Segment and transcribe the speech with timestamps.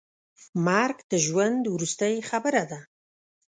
[0.65, 2.79] مرګ د ژوند وروستۍ خبره ده.